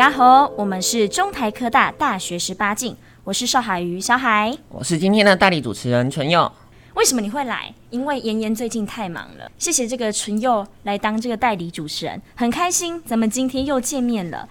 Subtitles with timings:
[0.00, 6.50] 家好，我们是中台科大大学十八进，我是邵海瑜小海，我是今天的代理主持人纯佑。
[6.94, 7.74] 为什么你会来？
[7.90, 14.48] 因为妍妍最近太忙了，谢谢这个纯佑来当这个代理主持人，很开心，咱们今天又见面了。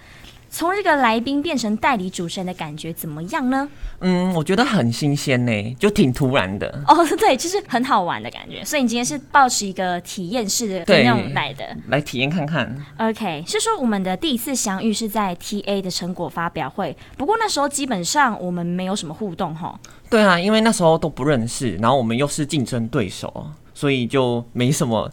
[0.50, 3.68] 从这个来宾变成代理主持人的感觉怎么样呢？
[4.00, 6.82] 嗯，我觉得很新鲜呢，就挺突然的。
[6.88, 8.64] 哦， 对，就是很好玩的感觉。
[8.64, 12.76] 所以你今天是抱持一个体验式的那种来的，来体验看看。
[12.98, 19.78] OK，是说我们的第一次相遇是在 TA 的成果发表会，不过那时候基本上我们没有什么互动哈。
[20.08, 25.08] 对啊，因为那时候都不认识，然后我们又是竞争对手，所以就没什么。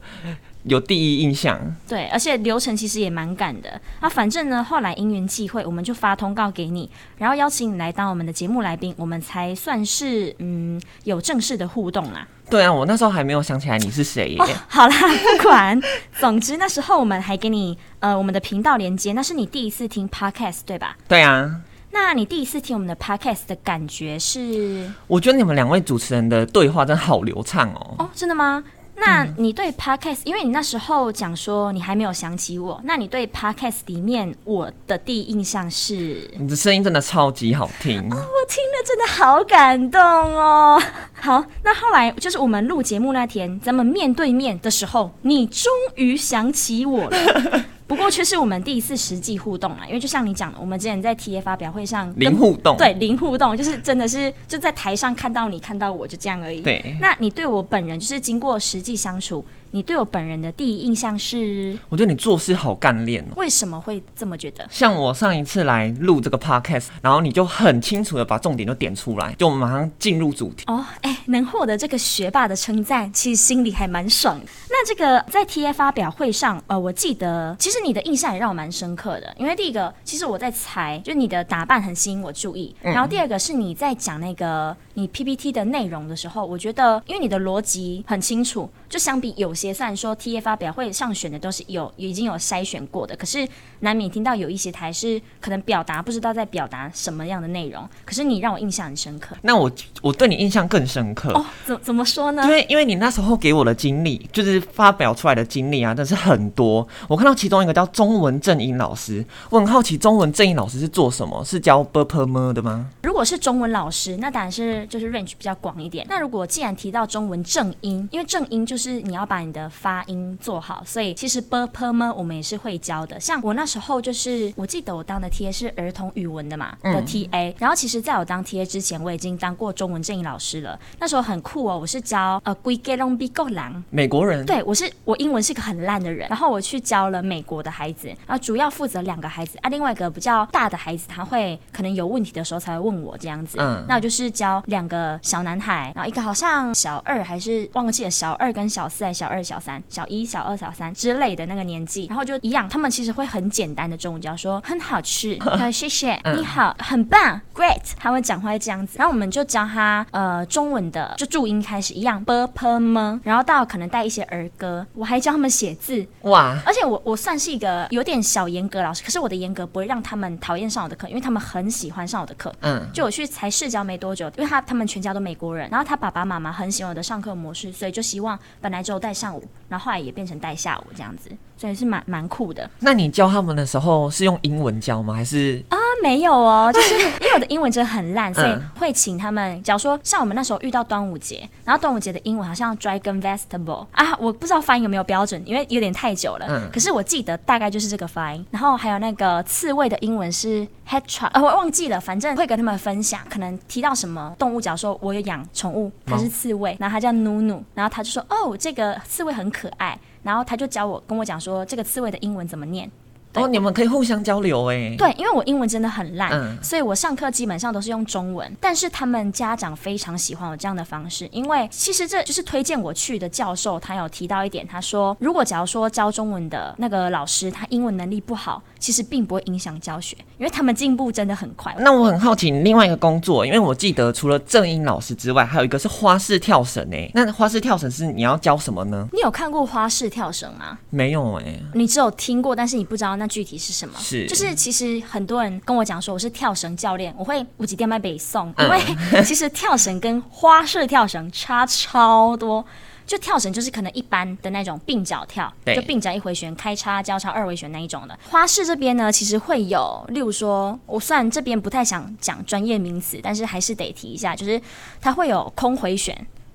[0.63, 3.80] 有第一印象，对，而且流程其实也蛮赶的。
[4.02, 12.28] 那反正呢，后来因缘际会，我们就发通告给你，然后邀请你来当我们的节目来宾，我们才算是嗯有正式的互动啦。
[12.50, 14.38] 对啊，我那时候还没有想起来你是谁耶。
[14.39, 14.95] 哦，好啦，
[15.38, 15.81] 不管，
[16.19, 20.97] 总之那时候我们还给你呃我们的频道连接，那是你第一次听 Podcast 对吧？
[21.08, 21.61] 对啊。
[21.89, 24.91] 那你第一次听我们的 Podcast 的感觉是？
[25.08, 27.95] 我觉得你们两位主持人的对话真的好流畅哦。
[28.00, 28.63] 哦，真的吗？
[29.00, 36.30] 那你对 Podcast，因为你那时候讲说你还没有想起我，那你对 Podcast 里面我的第一印象是？
[36.38, 40.81] 你的声音真的超级好听哦，我听了真的好感动哦。
[41.14, 47.66] 好，那后来就是我们录节目那天，咱们面对面的时候，你终于想起我了。
[47.88, 56.61] 不过却是我们第一次实际互动啊，因为就像你讲的，我们之前在 TA 发表会上零互动，对，零互动，就是真的是就在台上看到你，看到我就这样而已。
[56.61, 59.44] 对，那你对我本人就是经过实际相处。
[59.72, 61.78] 你对我本人的第一印象是？
[61.89, 63.34] 我觉得你做事好干练哦。
[63.35, 64.66] 为什么会这么觉得？
[64.72, 70.63] 像我上一次来录这个 podcast，然后你就很清楚的把重点都点出来，就马上进入主题。
[70.67, 74.45] 哦，哎、欸，能获得这个学霸的称赞，其实心里还蛮爽的。
[74.79, 88.69] 那这个在 TA 发表会上，呃，我记得其实你的印象也让我蛮深刻的，因为第一个，其实我在猜，就你的打扮很吸引我注意，然后第二个是你在讲那个你 PPT 的内容的时候，我觉得因为你的逻辑很清楚。
[88.90, 93.48] 就相比有些虽然说 TA 发表会上选的都是有已经有筛选过的，可是
[93.81, 99.36] 难免听到有一些台是可能表达不知道在表达什么样的内容，可是你让我印象很深刻。
[99.42, 99.70] 那我
[100.02, 102.44] 我对你印象更深刻哦，怎怎么说呢？
[102.44, 106.88] 因为因为你那时候给我的经历，就是发表出来的经历啊，但是很多。
[107.09, 111.44] 我看到其中一个叫中文正音老师，我很好奇中文正音老师是做什么？
[111.44, 112.88] 是教 b u r p e r m 的吗？
[113.04, 116.06] 如果是中文老师，那当然是就是 range 比较广一点。
[116.09, 118.76] 那如果既然提到中文正音，因为正音就。
[118.77, 120.83] 就是你要把你的发音做好。
[120.85, 123.19] 所以其实 b p m 我们也是会教的。
[123.19, 130.79] 像我那时候就是，我记得我当的 TA 是儿童语文的嘛的 TA，、然后其实在我当 TA 之前，我已经当过中文正义老师了。
[130.99, 134.45] 那时候很酷哦，我是教呃 g u i g e l o n b g o l a n 美国人。
[134.45, 143.57] 对，我是我英文是个很烂的人，然后我去教了美国的孩子，然后主要负责两个孩子啊，另外一个比较大的孩子，他会可能有问题的时候才会问我这样子。
[143.59, 149.38] 嗯，那我就是教两个小男孩，然后一个好像小二还是忘记了小二跟小四还是小二。
[149.47, 155.39] 小三、小一、小二、小三之类的那个年纪，然后就一样，他们其实会很简单的中午，就要说很好吃，
[155.72, 179.44] 谢谢， 你好，很棒，great，他们讲话会这样子，然后我们就教他呃中文的，就注音开始一样，b p m，然后到可能带一些儿歌，我还教他们写字，哇，而且我我算是一个有点小严格老师，可是我的严格不会让他们讨厌上我的课，因为他们很喜欢上我的课，嗯，就我去才试教没多久，因为他他们全家都美国人，然后他爸爸妈妈很喜欢我的上课模式，所以就希望本来只有带上午。
[179.69, 182.69] 然后后来也变成带下午这样子，所以是蛮蛮酷的。
[182.79, 185.13] 那你教他们的时候是用英文教吗？
[185.13, 189.62] 还是啊没有哦， 就是因为我的英文真的很烂，所以会请他们。
[189.63, 196.45] 假如说像我们那时候遇到端午节，然后端午节的英文好像 dragon vegetable 啊，我不知道发音有没有标准，因为有点太久了。
[196.48, 196.69] 嗯。
[196.71, 198.45] 可是我记得大概就是这个发音。
[198.51, 209.98] 然后还有那个刺猬的英文是 hedgehog，呃，我忘记了，反正会跟他们分享，可能提到什么动物，假如说我有养宠物，它是刺猬，然后它叫努努，然后他就说哦，这个刺猬很可爱。
[210.24, 212.90] 然后他就教我，跟我讲说这个刺猬的英文怎么念。
[213.34, 214.96] 哦，你们可以互相交流哎。
[214.98, 218.52] 对，因为我英文真的很烂，嗯，所以我上课基本上都是用中文。
[218.60, 231.75] 但是他们家长非常喜欢我这样的方式，因为其实这就是推荐我去的教授，他有提到一点，他说如果假如说教中文的那个老师他英文能力不好，其实并不会影响教学，因为他们进步真的很快。
[231.79, 237.12] 那我很好奇，另外一个工作，因为我记得除了正音老师之外，还有一个是花式跳绳诶。
[237.13, 239.07] 那花式跳绳是你要教什么呢？
[239.12, 240.77] 你有看过花式跳绳吗？
[240.89, 241.62] 没有诶。
[241.74, 243.95] 你只有听过，但是你不知道那具体是什么。
[244.00, 252.65] 是，就是其实很多人跟我讲说我是跳绳教练，我会五级电麦北送，因为其实跳绳跟花式跳绳差超多。
[253.07, 258.19] 就跳绳就是可能一般的那种并脚跳，就并脚一回旋、开叉、交叉二回旋那一种的。
[258.30, 264.62] 花式这边呢，其实会有，例如说，我虽然这边不太想讲专业名词，但是还是得提一下，就是
[265.00, 266.13] 它会有空回旋，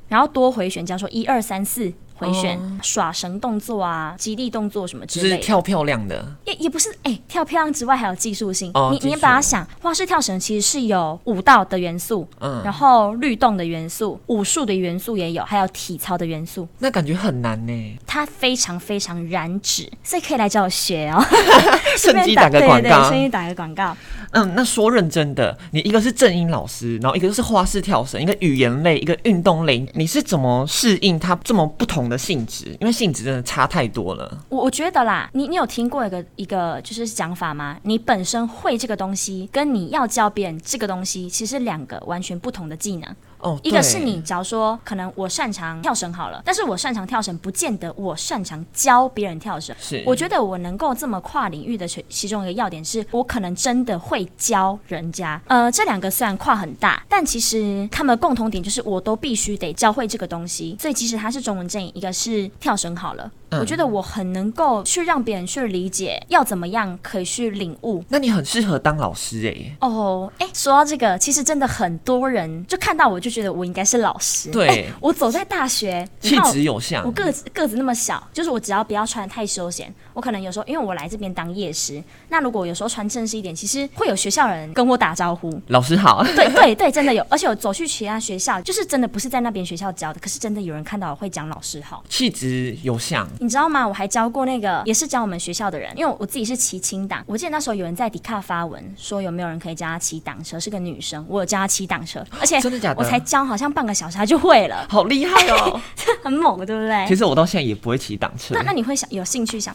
[0.09, 1.91] 然后多回旋，叫做一二三四。
[2.15, 8.71] 回旋、哦、耍绳动作啊，激励动作什么之类的，就是跳漂亮的，也也不是哎、欸，跳漂亮之外还有技术性。
[8.75, 16.67] 哦、你你把它想，花式跳绳其实是有舞蹈的元素，嗯，然后律动的元素，武术的元素也有，还有体操的元素。
[16.79, 17.99] 那感觉很难呢。
[18.07, 21.23] 它非常非常燃脂，所以可以来找我学哦。
[21.99, 23.97] 趁机打个广告，对，对，对，趁机打个广告。
[24.33, 32.77] 嗯，那说认真的，你一个是正音老师，然后一个就是花式跳绳，一个语言类，一个运动类，你是怎么适应它这么不同的性质？
[32.81, 34.45] 因为性质真的差太多了。
[34.49, 37.79] 我我觉得啦，你你有听过一个一个就是讲法吗？
[37.83, 43.17] 你本身会这个东西，跟你要教别人这个东西，其实两个完全不同的技能。
[43.43, 49.75] 哦，一个是你，假如说可能我擅长跳绳好了，但是我擅长跳绳，不见得我擅长教别人跳绳。
[49.81, 55.41] 是，我觉得我能够这么跨领域的其其中一个要点是，我可能真的会教人家。
[55.49, 60.77] 呃，这两个虽然跨很大，但其实他们共同点就是我都必须得教会这个东西。
[60.81, 63.29] 所以即使它是中文阵营，一个是跳绳好了。
[63.61, 68.05] 我觉得我很能够去让别人去理解要怎么样可以去领悟。
[68.09, 69.77] 那你很适合当老师哎。
[69.81, 74.51] 哦，哎，说到这个，其实真的很多人就看到我就觉得我应该是老师。
[74.51, 77.05] 对，我走在大学，气质有像。
[77.05, 79.93] 我个子个子那么小，就是我只要不要穿太休闲。
[80.15, 85.61] 我可能有时候因为我来这边当夜师，那如果有时候穿正式一点，其实会有学校人跟我打招呼。
[85.69, 86.23] 老师好。
[86.37, 92.03] 对对对，真的有，而且我走去其他学校，就是真的不是在那边学校教的，可是真的有人看到我会讲老师好。
[92.09, 93.29] 气质有像。
[93.41, 93.87] 你知道吗？
[93.87, 97.23] 我还教过那个，也是教我们学校的人，因为我自己是骑青档。
[97.27, 100.59] 我记得那时候有人在迪卡发文说，有没有人可以教他骑档车？
[100.61, 103.03] 是个女生，我有教他骑档车， 而且真的假的？
[103.03, 105.81] 我才教好像半个小时，他就会了，好厉害哦，
[106.23, 107.07] 很猛，对不对？
[107.09, 108.55] 其实我到现在也不会骑档车。
[108.55, 109.75] 那那你会想有兴趣想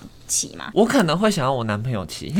[0.73, 2.33] 我可能会想要我男朋友骑。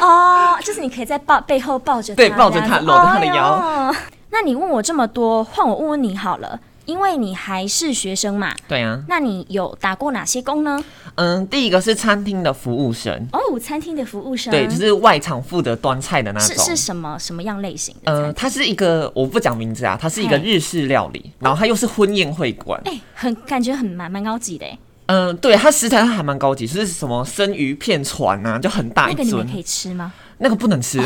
[0.00, 3.44] 哦，就是你可以在抱背后抱着他，对，抱着他，搂着他的腰。
[3.44, 3.94] 哦。
[4.30, 6.58] 那你问我这么多，换我问问你好了。
[6.86, 10.84] 因为你还是学生嘛，对啊，那你有打过哪些工呢？
[11.14, 16.46] 嗯，第一个是餐厅的服务生哦，餐厅的服务生，对，就是外场负责端菜的那种。
[16.46, 18.12] 是是什么什么样类型的？
[18.12, 24.66] 呃，它是一个我不讲名字啊，它是一个日式料理，然后它又是婚宴会馆，哎、欸，很感觉很蛮蛮高级的。
[25.06, 29.26] 嗯，对，它食材它还蛮高级，是什么生鱼片船啊，就很大一尊。
[29.26, 30.12] 那个你们可以吃吗？
[30.38, 31.00] 那个不能吃，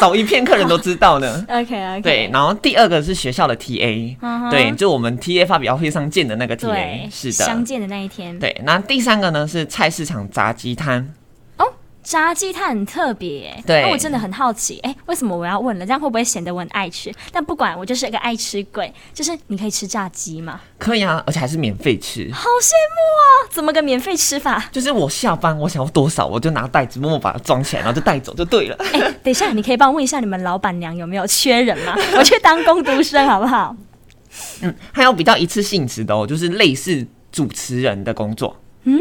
[0.00, 1.44] 少一片客人都知道呢。
[1.50, 2.00] OK OK。
[2.02, 4.50] 对，然后第二个是学校的 TA，、uh -huh.
[4.50, 8.38] 对，就我们 TA 发表会上见的那个 TA，是的，相见的那一天。
[8.38, 11.12] 对，那第三个呢是菜市场炸鸡摊。
[12.04, 15.86] 炸鸡它很特别，对，那我真的很好奇，哎，为什么我要问了？
[15.86, 17.10] 这样会不会显得我很爱吃？
[17.32, 18.92] 但不管，我就是一个爱吃鬼。
[19.14, 20.60] 就是你可以吃炸鸡吗？
[20.78, 22.30] 可以啊，而且还是免费吃。
[22.30, 23.48] 好羡慕啊！
[23.50, 24.68] 怎么个免费吃法？
[24.70, 28.76] 就是我下班我想要多少，我就拿袋子默默把它装起来，然后就带走就对了。
[28.92, 31.94] 哎，等一下，你可以帮我问一下你们老板娘有没有缺人吗？
[32.18, 33.74] 我去当工读生好不好？
[34.60, 38.60] 嗯，还有比较一次性质的哦，就是类似主持人的工作。
[38.82, 39.00] 嗯，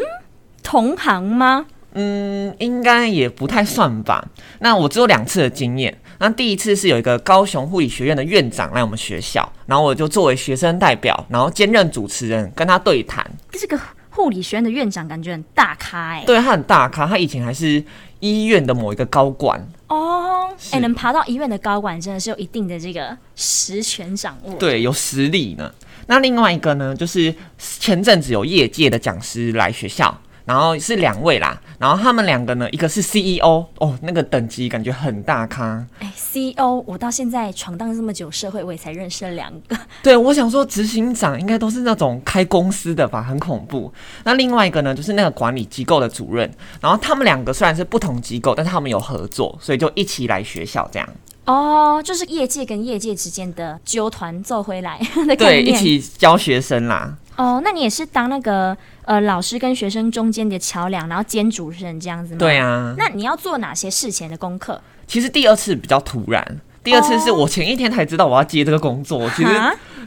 [0.63, 1.65] 同行吗？
[1.93, 4.27] 嗯，应该也不太算吧。
[4.59, 5.97] 那我只有两次的经验。
[6.19, 13.25] 那第一次是有一个高雄护理学院的院长来我们学校，然后我就作为学生代表，然后兼任主持人，跟他对谈。
[13.51, 13.77] 这个
[14.09, 16.23] 护理学院的院长感觉很大咖哎。
[16.25, 17.83] 对，他很大咖，他以前还是
[18.21, 20.49] 医院的某一个高管哦。
[20.71, 24.53] 哎，能爬到医院的高管，真的是有一定的这个实权掌握。
[24.55, 25.69] 对，有实力呢。
[26.07, 30.17] 那另外一个呢，就是前阵子有业界的讲师来学校。
[30.45, 35.85] 然后是两位啦，然后他们两个呢，一个是 CEO 哦，那个等级感觉很大咖。
[35.99, 39.77] 哎，CEO，我到现在闯荡这么久社会，我也才认识了两个。
[40.01, 43.91] 对，我想说执行长应该都是那种开公司的吧，很恐怖。
[44.25, 46.51] 那另外一个呢，就是那个管理机构的主任。
[46.81, 51.07] 然后他们两个虽然是不同机构，但是他们有合作，所以就一起来学校这样。
[51.45, 57.17] 哦，就是业界跟业界之间的纠团奏回来的对，一起教学生啦。
[57.35, 62.39] 哦，那你也是当那个呃老师跟学生中间的桥梁，然后兼主持人这样子吗？
[62.39, 62.95] 对啊。
[62.97, 64.81] 那你要做哪些事前的功课？
[65.07, 69.49] 其实第二次比较突然，第二次是我前一天才知道我要接这个工作，哦、其实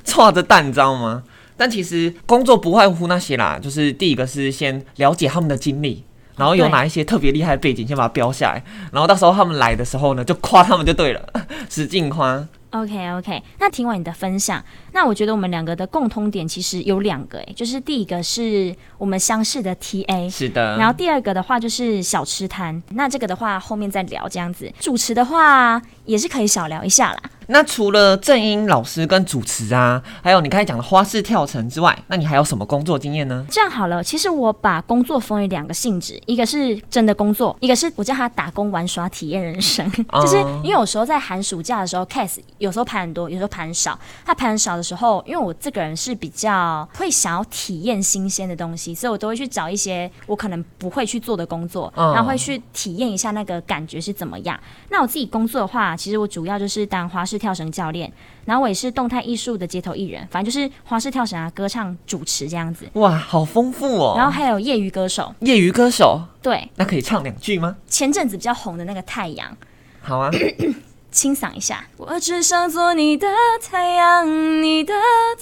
[0.04, 1.22] 剉着蛋，你知道吗？
[1.56, 6.04] 但其实工作不外乎那些啦，就是第一个是先了解他们的经历。
[6.36, 8.62] 然后有哪一些特别厉害的背景，先把它标下来，
[8.92, 11.26] 然后到时候他们来的时候呢，就夸他们就对了，
[11.70, 12.46] 使劲夸。
[12.70, 27.20] OK OK，那听完你的分享，那我觉得我们两个的共通点其实有两个，诶，就是第一个是我们相似的 TA，是的，然后第二个的话就是小吃摊，那这个的话后面再聊这样子，主持的话也是可以少聊一下啦。
[27.48, 33.46] 那除了正音老师跟主持啊，还有你刚才讲的花式跳绳之外，那你还有什么工作经验呢？
[33.48, 39.86] 这样好了，其实我把工作分为两个性质，一个是真的工作，一个是我叫他打工玩耍体验人生。
[40.08, 43.98] 嗯、 就是因为有时候在寒暑假的时候，case 有时候盘很多，有时候排很少。
[44.24, 54.58] 他排很少的时候，因为我这个人是比较会想要体验新鲜的东西，所以我都会去找一些我可能不会去做的工作，嗯、然后会去体验一下那个感觉是怎么样。
[54.90, 57.36] 那我自己工作的话，其实我主要就是当花式。
[57.36, 58.10] 跳绳教练，
[58.46, 62.88] 然后我也是动态艺术的街头艺人，反正就是花式跳绳啊、歌唱、主持这样子。
[62.94, 64.14] 哇，好丰富哦！
[64.16, 67.76] 然后还有业余歌手，业余歌手，对，那可以唱两句吗？
[67.86, 69.54] 前阵子比较红的那个太阳，
[70.00, 70.30] 好啊。
[71.16, 73.26] 清嗓一下，我只想做你的
[73.66, 74.92] 太阳，你的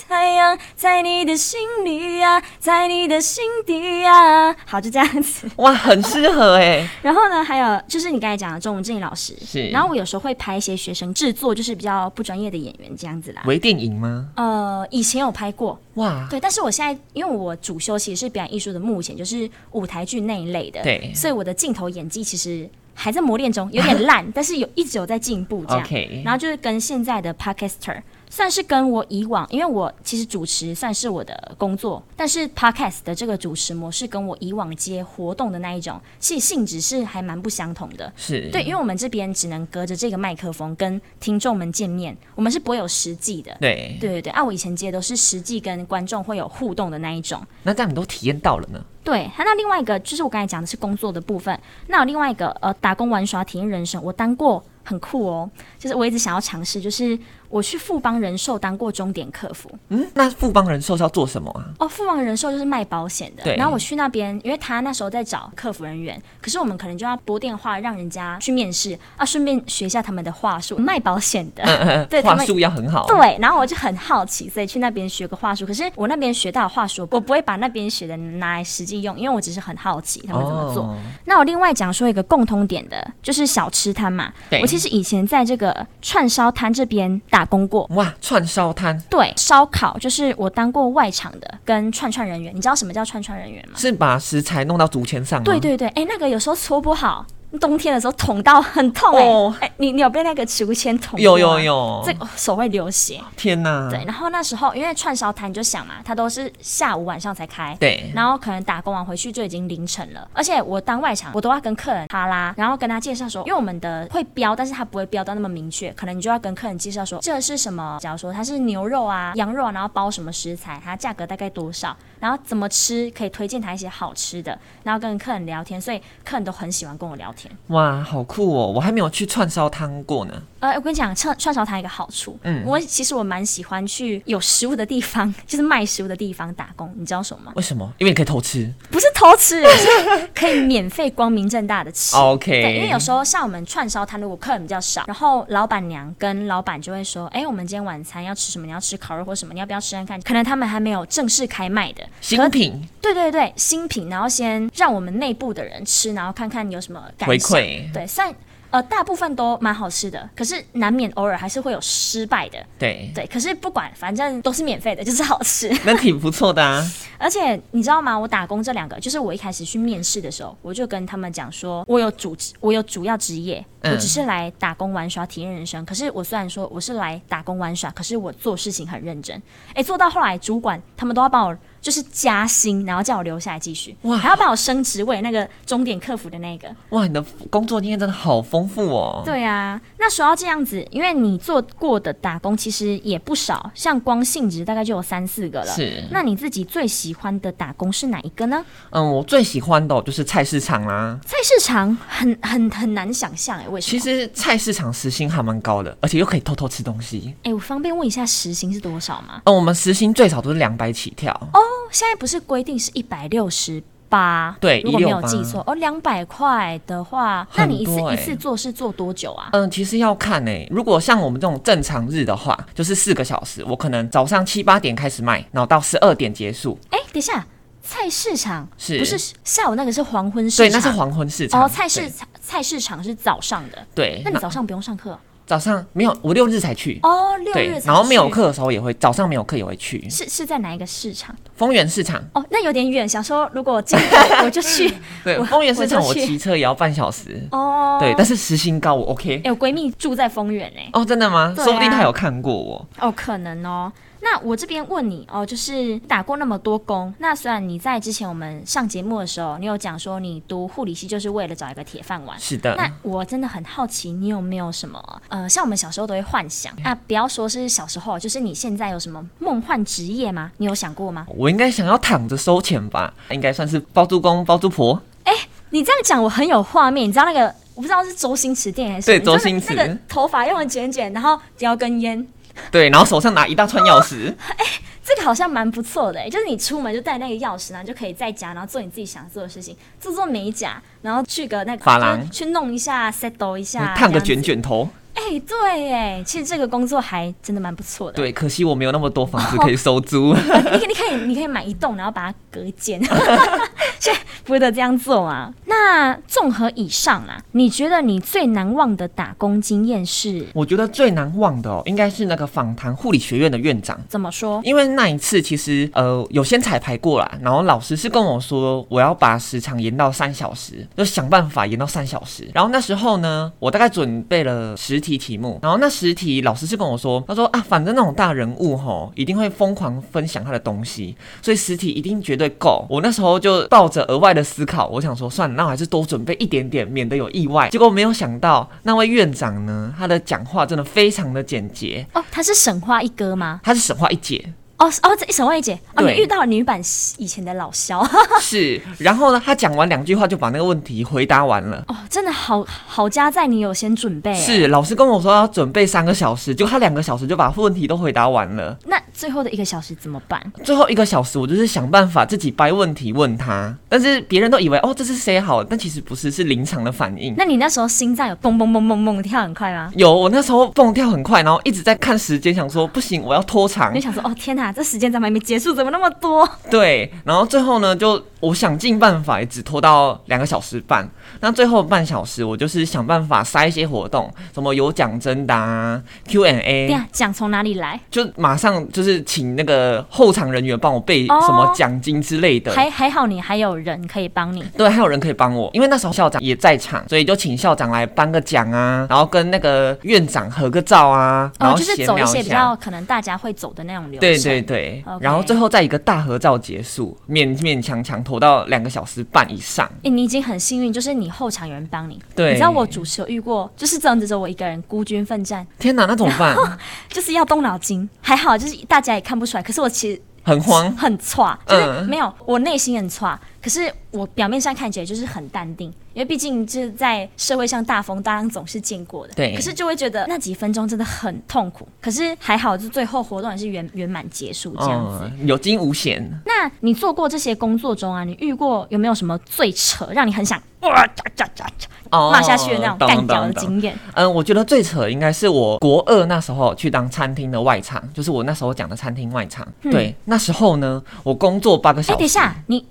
[0.06, 4.56] 太阳，在你的心里呀、啊，在你的心底呀、啊。
[4.64, 5.50] 好，就这样子。
[5.58, 6.88] 哇，很适合哎。
[7.02, 9.68] 然后呢，还有就是你刚才讲的钟文正老师，是。
[9.70, 13.42] 然后我有时候会拍一些学生制作，就是比较不专业的演员这样子啦。
[13.46, 14.28] 微电影吗？
[14.36, 15.76] 呃，以前有拍过。
[15.94, 16.24] 哇。
[16.30, 22.70] 对，但是我现在因为我主修其实是表演艺术的，目前就是舞台剧那一类的，对，所以我的镜头演技其实。
[22.94, 25.82] 还在磨练中，有点烂， 但是有一直有在进步这样。
[26.24, 28.00] 然后就是跟现在的 Podcaster。
[28.34, 38.12] 算是跟我以往，因为我其实主持算是我的工作，但是 Podcast 的这个主持模式跟我以往接活动的那一种，其实性质是还蛮不相同的。
[38.16, 43.56] 是对，因为我们这边只能隔着这个麦克风跟听众们见面，我们是不会有实际的。
[43.60, 47.40] 对对对对，啊，我以前接的都是实际跟观众会有互动的那一种。
[47.62, 48.84] 那这样你都体验到了呢？
[49.04, 55.48] 对，那另外一个就是我刚才讲的是工作的部分，那有另外一个呃打工玩耍体验人生，我当过很酷哦，
[55.78, 57.16] 就是我一直想要尝试，就是。
[57.54, 61.62] 我去富邦人寿当过终点客服，嗯，那富邦人寿是要做什么啊？
[61.78, 63.44] 哦，富邦人寿就是卖保险的。
[63.44, 63.54] 对。
[63.54, 73.06] 然后我去那边，因为他那时候在找客服人员，可是我们可能就要拨电话让人家去面试啊，顺便学一下他们的话术，卖保险的，嗯嗯 对，话术要很好。
[73.06, 73.38] 对。
[73.38, 75.64] 然后我就很好奇，所以去那边学个话术。
[75.64, 80.82] 可是我那边学到的话术，我不会把那边学的拿来实际用，因为我只是很好奇他们怎么做。
[80.82, 80.96] 哦、
[81.26, 84.32] 那我另外讲说一个共通点的，就是小吃摊嘛。
[84.50, 84.60] 对。
[84.60, 87.86] 我其实以前在这个串烧摊这边打工过。
[87.94, 88.12] 哇。
[88.20, 92.54] 串烧摊，对，烧烤就是我当过外场的，跟串串人员。
[92.54, 93.74] 你知道什么叫串串人员吗？
[93.76, 95.42] 是把食材弄到竹签上？
[95.42, 97.26] 对对对，哎、欸，那个有时候搓不好。
[97.58, 101.20] 冬天的时候捅到很痛哎、欸哦欸，你你有被那个竹签捅过？
[101.20, 103.20] 有有有，这个手会流血。
[103.36, 103.88] 天哪！
[103.90, 117.98] 对，然后那时候因为串烧摊你就想嘛，它都是下午晚上才开，对，然后可能打工完回去就已经凌晨了，而且我当外场，我都要跟客人哈拉，然后跟他介绍说，因为我们的会标，但是他不会标到那么明确，可能你就要跟客人介绍说，这是什么？
[118.00, 127.48] 假如说它是牛肉啊、羊肉啊，然后包什么食材，它价格大概多少，然后怎么吃，可以推荐他一些好吃的，然后跟客人聊天，所以客人都很喜欢跟我聊天。
[127.68, 128.24] 哇，好。
[128.24, 130.42] 酷哦，我还没有去串烧摊过呢。
[130.58, 136.90] 呃，我跟你讲，串串烧摊一个好处，嗯，我其实我蛮喜欢去有食物的地方， 就是卖食物的地方打工。
[136.96, 137.52] 你知道什么吗？
[137.54, 137.84] 为什么？
[137.98, 142.16] 因为你可以偷吃，不是偷吃，是可以免费光明正大的吃。
[142.18, 148.64] OK，对，因为有时候像我们串烧摊，如果客人比较少，然后老板娘跟老板就会说，哎，我们今天晚餐要吃什么？
[148.64, 149.52] 你要吃烤肉或什么？
[149.52, 150.20] 你要不要吃看看？
[150.22, 158.34] 可能他们还没有正式开卖的新品，对对对，新品，然后先让我们内部的人吃，然后看看有什么感回馈，对，算。
[158.70, 162.58] 呃，大部分都蛮好吃的，可是难免偶尔还是会有失败的。
[162.76, 165.72] 对对，可是不管，反正都是免费的，就是好吃。
[165.86, 166.84] 那挺不错的啊。
[167.16, 168.18] 而且你知道吗？
[168.18, 175.86] 我打工这两个，就是我一开始去面试的时候，我就跟他们讲说，我有主职，我有主要职业，嗯、我只是来打工玩耍、体验人生。
[175.86, 179.40] 可是我虽然说我是来打工玩耍，可是我做事情很认真。
[179.74, 181.56] 哎，做到后来，主管他们都要帮我。
[181.84, 186.66] 就是加薪，然后叫我留下来继续，哇，还要把我升职位，那个终点客服的那个。
[186.88, 189.20] 哇，你的工作经验真的好丰富哦。
[189.22, 195.66] 对啊，那说到这样子，因为你做过的打工其实也不少，像光性质大概就有三四个了。
[195.66, 198.64] 是，那你自己最喜欢的打工是哪一个呢？
[198.88, 201.20] 嗯，我最喜欢的就是菜市场啦。
[201.26, 203.90] 菜市场很很很难想象哎，为什么？
[203.90, 207.34] 其实菜市场时薪还蛮高的，而且又可以偷偷吃东西。
[207.42, 209.42] 哎，我方便问一下时薪是多少吗？
[209.44, 211.30] 嗯，我们时薪最少都是两百起跳。
[211.52, 211.60] 哦。
[211.90, 214.56] 现在不是规定是一百六十八？
[214.60, 219.48] 对，如果没有记错哦，两百块的话，那你一次一次做是做多久啊？
[219.52, 220.68] 嗯，其实要看呢、欸。
[220.70, 223.64] 如果像我们这种正常日的话，就是四个小时。
[223.64, 226.78] 我可能早上七八点开始卖，然后到十二点结束。
[226.90, 227.46] 哎、欸，等一下。
[227.86, 230.66] 菜市场是不是下午那个是黄昏市场？
[230.66, 231.62] 对，那是黄昏市场。
[231.62, 232.10] 哦，菜市
[232.40, 233.86] 菜市场是早上的。
[233.94, 235.18] 对，那你早上不用上课？
[235.46, 236.98] 早上没有，我六日才去。
[237.02, 237.86] 哦，六日才去。
[237.86, 240.08] 然后没有课的时候也会，早上没有课也会去。
[240.08, 241.34] 是是在哪一个市场？
[241.56, 242.22] 丰原市场。
[242.32, 243.08] 哦，那有点远。
[243.08, 244.10] 想说如果今天
[244.44, 244.92] 我就去。
[245.22, 247.46] 对，丰原市场我骑车也要半小时。
[247.50, 247.98] 哦。
[248.00, 249.42] 对，但是时薪高，我 OK。
[249.44, 250.88] 哎，我闺蜜住在丰原哎。
[250.92, 251.52] 哦，真的吗？
[251.56, 252.86] 说不定她有看过我。
[253.00, 253.92] 哦，可能哦。
[254.24, 262.40] 那我这边问你哦，就是打过那么多工，那虽然你在之前我们上节目的时候，你有讲说你读护理系就是为了找一个铁饭碗。
[262.40, 262.74] 是的。
[262.76, 270.50] 那我真的很好奇，你有没有什么呃，像我们小时候都会幻想啊，不要说是小时候，就是你现在有什么梦幻职业吗？
[270.56, 271.26] 你有想过吗？
[271.36, 274.98] 我应该想要躺着收钱吧，应该算是包租公、包租婆。
[275.24, 282.26] 哎、欸，你这样讲我很有画面，你知道那个我不知道是周星驰电影还是对周星驰那个头发用的卷卷，然后叼根烟，
[282.70, 284.34] 对，然后手上拿一大串钥匙。
[284.56, 284.80] 哎、欸。
[285.06, 294.88] 这个好像蛮不错的，就是你出门就带那个钥匙，然后就可以在家，然后做你自己想做的事情，做做美甲，然后去个那个发廊去弄一下，settle 一下，烫个卷卷头。
[295.12, 298.16] 哎、欸，对，哎，其实这个工作还真的蛮不错的。
[298.16, 300.32] 对，可惜我没有那么多房子可以收租。
[300.32, 302.98] 你可以，你可以，你可以买一栋，然后把它隔间。
[304.04, 305.50] 现在不得这样做啊。
[305.64, 310.46] 那综合以上啊，你觉得你最难忘的打工经验是？
[310.52, 313.98] 我觉得最难忘的哦，应该是那个访谈护理学院的院长。
[314.06, 314.60] 怎么说？
[314.62, 322.46] 因为那一次其实呃有先彩排过了，然后老师是跟我说我要把时长延到三小时，就想办法延到三小时。
[322.52, 332.84] 然后那时候呢，我大概准备了十题题目，然后那十题老师是跟我说，他说啊，反正那种大人物吼一定会疯狂分享他的东西，所以十题一定绝对够。
[332.90, 337.68] 我那时候就抱着额外的思考，我想说算了，那我还是多准备一点点，免得有意外。
[337.70, 342.04] 结果没有想到那位院长呢，他的讲话真的非常的简洁。
[342.12, 343.60] 哦，他是神话一哥吗？
[343.62, 344.52] 他是神话一姐。
[344.84, 346.78] 哦哦，这沈慧姐哦，你遇到了女版
[347.16, 348.06] 以前的老肖
[348.40, 351.82] 是，然后呢，他讲完两句话就把那个问题回答完了。
[351.88, 354.34] 哦，真的好好加在你有先准备。
[354.34, 358.76] 是，老师跟我说要准备三个小时，就他两个小时就把问题都回答完了。
[358.86, 360.42] 那最后的一个小时怎么办？
[360.62, 367.34] 最后一个小时我就是想办法自己掰问题问他，但是别人都以为哦这是谁好，但其实不是，是临场的反应。
[367.38, 369.90] 那你那时候心脏有蹦蹦蹦蹦蹦跳很快吗？
[369.96, 373.94] 有，我那时候蹦跳很快，然后一直在看时间，想说不行，我要拖长。
[373.94, 375.72] 你想说哦天哪，这时间怎么还没结束？
[375.72, 376.48] 怎么那么多？
[376.70, 381.08] 对，然后最后呢，就我想尽办法，也只拖到两个小时半。
[381.40, 386.86] 那最后半小时，我就是想办法塞一些活动，什么有奖征答啊，Q&A。
[386.88, 388.00] 对啊，奖从哪里来？
[388.10, 392.72] 就马上就是请那个后场人员帮我备什么奖金之类的。
[392.72, 394.64] 哦、还还好，你还有人可以帮你。
[394.76, 404.20] 对，还有人可以帮我，因为那时候校长也在场，所以就请校长来颁个奖啊，然后跟那个院长合个照啊，然后、哦、就是走一些比较可能大家会走的那种流程。
[404.20, 409.86] 对对对、然后最后在一个大合照结束，勉勉强强拖到两个小时半以上。
[409.86, 412.20] 哎、欸，你已经很幸运，就是你后场有人帮你。
[412.34, 415.66] 对，你知道我主持有遇过，就是这样子，只有我一个人孤军奋战。
[415.78, 416.56] 天哪，那怎么办？
[417.08, 419.62] 就是要动脑筋，还好，就是大家也看不出来。
[419.62, 423.38] 可是我其实很慌，很差，就是没有，我内心很差。
[423.62, 429.34] 可是我表面上看起来就是很淡定，因为毕竟就是在社会上大风大浪总是见过的。
[429.34, 429.54] 对。
[429.54, 431.86] 可是就会觉得那几分钟真的很痛苦。
[432.00, 436.22] 可是还好，就最后活动也是圆圆满结束这样子，有惊无险。
[436.46, 441.66] 那你做过这些工作中啊，你遇过有没有什么最扯，让你很想哇喳喳喳
[442.10, 443.96] 喳骂下去的那种干掉的经验？
[444.14, 449.66] 嗯，我觉得最扯应该是我国二那时候去当餐厅的外场，就是我那时候讲的餐厅外场。
[449.82, 452.14] 对，那时候呢，我工作八个小时。
[452.14, 452.86] 哎，等一下，你。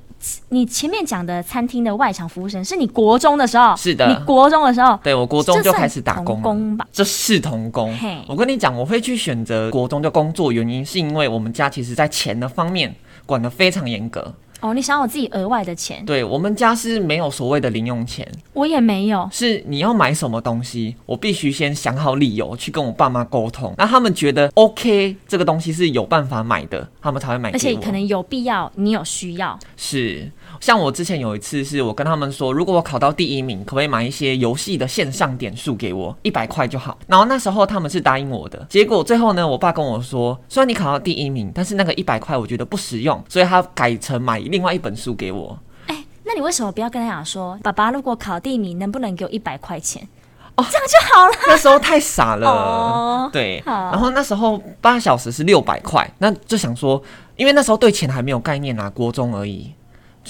[0.49, 3.75] 你前面讲的餐厅的外场服务生是你国中的时候？
[3.75, 6.41] 是的，你国中的时候，对，我国中就开始打工了。
[6.41, 7.93] 工吧，这是童工。
[8.27, 14.33] 我跟你讲，我会去选择国中的工作，原因是因为我们家其实在钱的方面管得非常严格。
[14.63, 16.05] 哦，你想我自己额外的钱？
[16.05, 19.27] 对，我们家是没有所谓的零用钱，我也没有。
[19.29, 27.51] 是你要买什么东西，我必须先想好理由去跟我爸妈沟通，那他们觉得 OK，这个东西是有办法买的，他们才会买。
[27.51, 29.59] 而且可能有必要，你有需要。
[29.75, 30.31] 是。
[30.63, 36.97] 像我之前有一次，是我跟他们说，如果我考到第一名，可不可以买一些游戏的线上点数给我，一百块就好。
[37.05, 45.59] 然后那时候他们是答应我的，结果最后呢，我爸跟我说，虽然你考到第一名，但是那个一百块我觉得不实用，所以他改成买另外一本书给我。
[45.87, 50.07] 哎、欸，那你为什么不要跟他讲说，爸爸如果考第一名，能不能给我一百块钱？
[50.55, 51.33] 哦，这样就好了。
[51.45, 53.61] 那时候太傻了，哦、对。
[53.65, 57.03] 然后那时候八小时是六百块，那就想说，
[57.35, 59.69] 因为那时候对钱还没有概念啊，国中而已。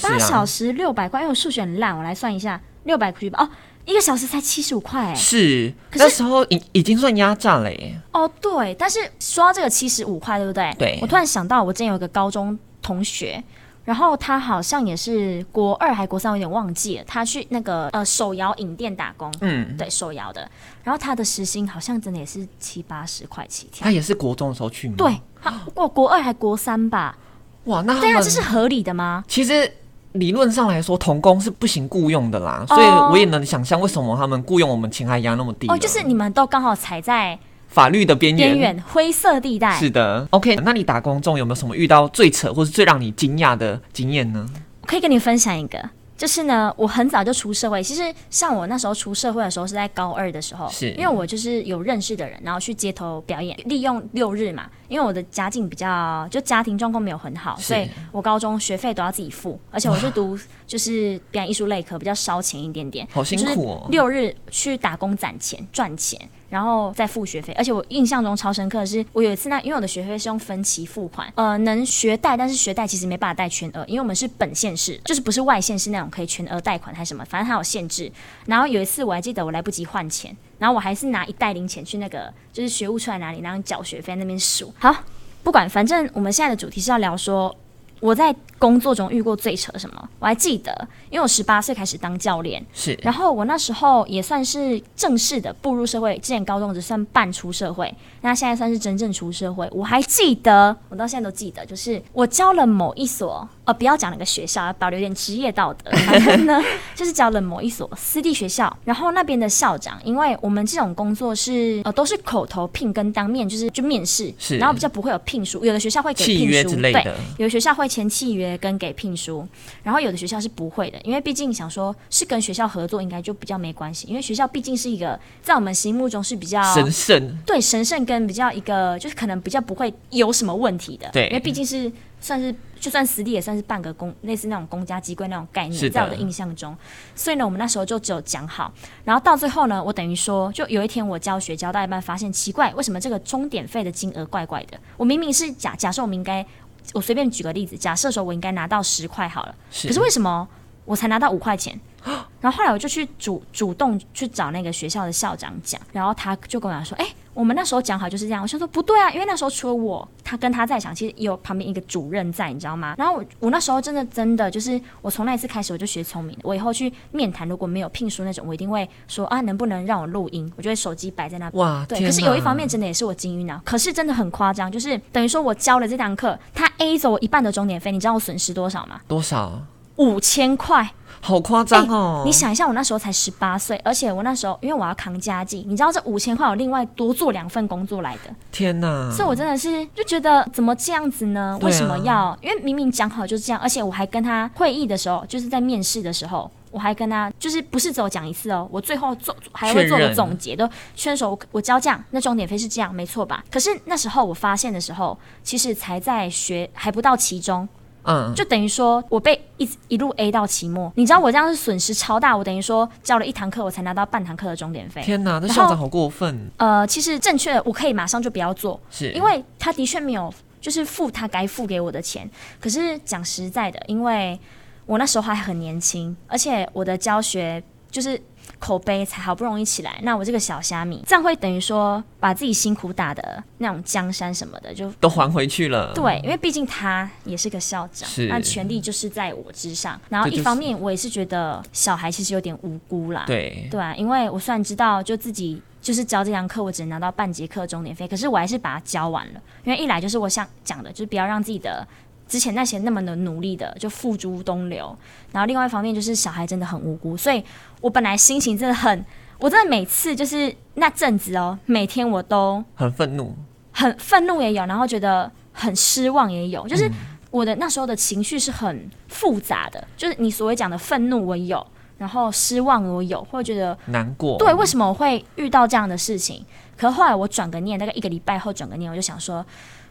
[0.01, 3.47] 八小时六百块，因为我数学很烂，我来算一下，六百块哦，
[3.85, 7.99] 一个小时才七十五块，哎，是，那时候已已经算压榨了耶。
[8.11, 10.73] 哦，对，但是说到这个七十五块，对不对？
[10.79, 10.99] 对。
[11.01, 13.43] 我突然想到，我之前有一个高中同学，
[13.85, 17.03] 然后他好像也是国二还国三，我有点忘记了。
[17.05, 20.49] 他去那个呃手摇影店打工，嗯，对，手摇的。
[20.83, 23.83] 然后他的时薪好像真的也是七八十块起跳。
[23.83, 24.95] 他也是国中的时候去吗？
[24.97, 27.17] 对，他过国二还国三吧？
[27.65, 29.23] 哇，那对啊，这是合理的吗？
[29.27, 29.69] 其实
[30.13, 35.67] 理论上来说，童工是不行雇佣的啦，所以我也能想象为什么他们雇佣我们情海压那么低。
[35.67, 37.37] 哦，就是你们都刚好踩在。
[37.67, 39.75] 法律的边缘，边缘灰色地带。
[39.79, 40.55] 是的，OK。
[40.57, 44.45] 那你打工中有没有什么遇到最扯或是最让你惊讶的经验呢？
[44.81, 45.79] 我可以跟你分享一个，
[46.23, 47.83] 就是呢，我很早就出社会。
[47.83, 54.69] 其实像我那时候出社会的时候是在高二的时候，是因为我就是有认识的人，然后去街头表演，利用六日嘛。
[54.87, 63.05] 因为我的家境比较，就家庭状况没有很好，所以我高中学费都要自己付，而且我是读就是表演艺术类科，比较烧钱一点点。
[63.11, 63.87] 好辛苦哦！
[63.89, 66.17] 六日去打工攒钱赚钱。
[66.53, 78.11] 然后再付学费，而且我印象中超深刻的是，我有一次那因为我的学费是用分期付款，呃，能学贷，但是学贷其实没办法贷全额，因为我们是本县市，就是不是外县市那种可以全额贷款还是什么，反正它有限制。
[78.45, 84.71] 然后有一次我还记得我来不及换钱，然后我还是拿一袋零钱去那个就是学务处在哪里，然后缴学费那边数。
[84.77, 84.95] 好，
[85.43, 87.55] 不管，反正我们现在的主题是要聊说。
[87.99, 90.09] 我在工作中遇过最扯什么？
[90.19, 99.67] 我还记得，因为我十八岁开始当教练，是，然后我那时候也算是正式的步入社会，之前高中只算半出社会，那现在算是真正出社会。
[99.73, 103.45] 我还记得，我到现在都记得，就是我教了某一所。
[103.65, 105.89] 呃，不要讲那个学校，要保留点职业道德。
[106.05, 106.61] 反正呢，
[106.93, 119.47] 就是教了某一所私立学校，然后那边的校长，因为我们这种工作是呃都是口头聘跟当面就是就面试，是，然后比较不会有聘书，有的学校会给聘书，对，有的学校会签契约跟给聘书，
[119.83, 131.91] 然后有的学校是不会的，因为毕竟想说是跟学校合作，应该就比较没关系，因为学校毕竟是一个在我们心目中是比较神圣，对，神圣跟比较一个就是可能比较不会有什么问题的，对，因为毕竟是。
[132.23, 136.73] 算是就算私立也算是半个公类似那种公家机关那种概念，在我的印象中，
[137.13, 138.71] 所以呢，我们那时候就只有讲好，
[139.03, 144.79] 然后到最后呢，我等于说，就有一天我教学教到一半，发现奇怪，为什么这个钟点费的金额怪怪的？
[144.95, 146.45] 我明明是假假设我们应该，
[146.93, 150.47] 我随便举个例子，假设说我应该拿到十块好了，可是为什么
[150.85, 151.79] 我才拿到五块钱？
[152.41, 162.95] 然后后来我就去主主动去找那个学校的校长讲，然后他就跟我讲说：“哎、欸，我们那时候讲好就是这样。”我想说不对啊，因为那时候除了我，他跟他在场，其实也有旁边一个主任在，你知道吗？
[162.97, 166.41] 然后我我那时候真的真的就是，我从那一次开始我就学聪明了。
[166.43, 170.51] 我以后去面谈如果没有聘书那种，我一定会说啊，能不能让我录音？
[170.57, 171.63] 我就会手机摆在那边。
[171.63, 171.97] 哇，对。
[172.01, 178.99] 可是有一方面真的也是我金鱼脑，可是真的很夸张，就是等于说我教了这堂课，他 A 走我一半的钟点费，你知道我损失多少吗？
[179.07, 179.61] 多少？
[179.97, 180.91] 五千块。
[181.25, 182.25] 好夸张哦、欸！
[182.25, 188.35] 你想一下，我那时候才十八岁，而且我那时候因为我要扛家计，你知道这五千块我另外多做两份工作来的。
[188.51, 189.09] 天哪！
[189.09, 191.57] 所以我真的是就觉得怎么这样子呢？
[191.61, 192.37] 为什么要？
[192.41, 203.41] 因为明明讲好就是这样，而且我还跟他会议的时候，就是在面试的时候，我还跟他就是不是只有讲一次哦，我最后做还会做个总结，都劝手我我交这样，那终点费是这样，没错吧？
[203.49, 207.65] 可是那时候我发现的时候，其实才在学还不到其中。
[208.03, 212.35] 嗯，就等于说我被一一路 A 到期末，你知道我这样是损失超大。
[212.35, 215.01] 我等于说教了一堂课，我才拿到半堂课的钟点费。
[215.01, 216.51] 天哪，这校长好过分。
[216.57, 222.29] 呃，其实正确我可以马上就不要做，是因为他的确没有就是付他该付给我的钱。
[222.59, 224.39] 可是讲实在的，因为
[224.85, 227.63] 我那时候还很年轻，而且我的教学
[227.93, 228.19] 就是。
[228.59, 235.93] 口碑才好不容易起来，那我这个小虾米，这样会等于说把自己辛苦打的那种江山什么的就都还回去了。
[235.93, 239.99] 对，因为毕竟他也是个校长，那权力就是在我之上。
[240.07, 243.23] 然后一方面我也是觉得小孩其实有点无辜啦。
[243.27, 249.41] 对对啊，因为我虽然知道就自己就是教这堂课，我只能拿到半节课钟点费，可是我还是把它教完了。
[249.65, 251.85] 因为一来就是我想讲的，就是不要让自己的。
[252.33, 254.97] 之前那些那么的努力的，就付诸东流。
[255.31, 257.43] 然后另外一方面就是小孩真的很无辜，所以
[257.79, 259.05] 我本来心情真的很，
[259.37, 263.35] 我真的每次就是那阵子哦，每天我都很愤怒，
[263.71, 266.89] 很愤怒也有，然后觉得很失望也有，就是
[267.29, 271.63] 我的那时候的情绪是很复杂的，就是你所谓讲的愤怒我有，
[271.99, 274.39] 然后失望我有，或者觉得难过。
[274.39, 276.43] 对，为什么我会遇到这样的事情？
[276.75, 279.45] 可是后来我转个念，大概一个礼拜后转个念，我就想说。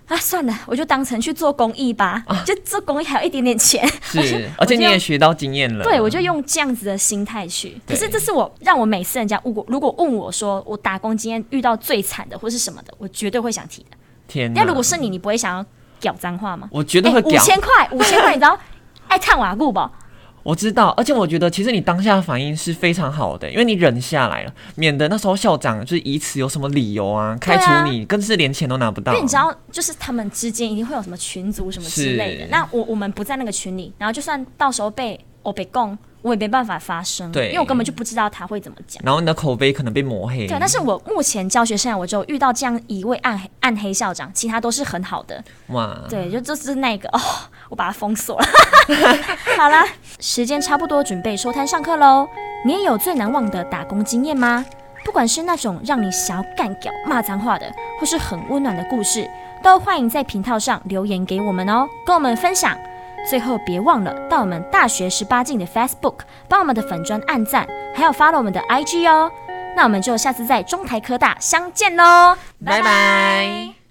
[0.08, 5.84] 啊，算了，我就当成去做公益吧，啊、就做公益还有一点点钱，是，而且你也学到经验了。
[5.84, 7.80] 对，我就用这样子的心态去。
[7.86, 13.96] 可是这是我让我每次人家如果如果问我说我打工经验遇到最惨的或是什么的，我绝对会想提的。
[14.28, 15.64] 天，那如果是你，你不会想要
[16.00, 16.68] 屌脏话吗？
[16.70, 17.32] 我绝对会讲。
[17.32, 18.58] 五千块，五千块，你知道
[19.08, 19.80] 爱看瓦固不？
[20.42, 29.12] 我知道，而且我觉得其实你当下的反应是非常好的，因为你忍下来了，免得那时候校长就是以此有什么理由啊开除你，更是连钱都拿不到。
[29.12, 32.46] 因为你知道，就是他们之间一定会有什么群组什么之类的。
[32.48, 35.96] 那我我们不在那个群里，然后就算到时候被欧北共。
[36.22, 39.02] 我也没办法发声，对，因为我根本就不知道他会怎么讲。
[39.04, 40.46] 然后你的口碑可能被抹黑。
[40.46, 45.42] 对，但是我目前教学生涯，我就遇到这样一位暗黑暗黑校长，其他都是很好的。
[45.68, 47.20] 哇，对，就就是那个哦，
[47.68, 48.46] 我把他封锁了。
[49.58, 49.84] 好了，
[50.20, 52.28] 时间差不多，准备收摊上课喽。
[52.64, 54.64] 你也有最难忘的打工经验吗？
[55.04, 57.66] 不管是那种让你想要干屌骂脏话的，
[57.98, 59.28] 或是很温暖的故事，
[59.60, 62.78] 都欢迎在频道上留言给我们哦，跟我们分享。
[63.28, 69.30] 最后别忘了到我们大学十八禁的 Facebook 帮我们的粉砖按赞，还要 follow 我们的 IG 哦。
[69.74, 73.81] 那我们就下次在中台科大相见喽，拜拜。